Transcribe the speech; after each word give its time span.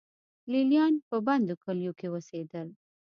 لې 0.51 0.61
لیان 0.69 0.93
په 1.07 1.15
بندو 1.25 1.53
کلیو 1.63 1.93
کې 1.99 2.07
اوسېدل 2.09 2.67